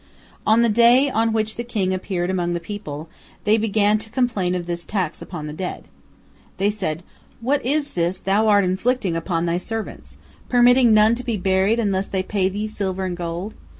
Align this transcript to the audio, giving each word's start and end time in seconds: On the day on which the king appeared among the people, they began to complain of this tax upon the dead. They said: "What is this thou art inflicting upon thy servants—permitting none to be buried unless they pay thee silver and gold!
On 0.47 0.63
the 0.63 0.67
day 0.67 1.11
on 1.11 1.31
which 1.31 1.57
the 1.57 1.63
king 1.63 1.93
appeared 1.93 2.31
among 2.31 2.53
the 2.55 2.59
people, 2.59 3.07
they 3.43 3.55
began 3.59 3.99
to 3.99 4.09
complain 4.09 4.55
of 4.55 4.65
this 4.65 4.83
tax 4.83 5.21
upon 5.21 5.45
the 5.45 5.53
dead. 5.53 5.83
They 6.57 6.71
said: 6.71 7.03
"What 7.39 7.63
is 7.63 7.91
this 7.91 8.17
thou 8.19 8.47
art 8.47 8.63
inflicting 8.63 9.15
upon 9.15 9.45
thy 9.45 9.59
servants—permitting 9.59 10.91
none 10.91 11.13
to 11.13 11.23
be 11.23 11.37
buried 11.37 11.77
unless 11.77 12.07
they 12.07 12.23
pay 12.23 12.49
thee 12.49 12.65
silver 12.67 13.05
and 13.05 13.15
gold! 13.15 13.53